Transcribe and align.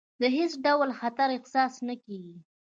د 0.21 0.23
هېڅ 0.35 0.51
ډول 0.65 0.89
خطر 0.99 1.27
احساس 1.37 1.73
نه 1.87 1.95
کېږي. 2.03 2.35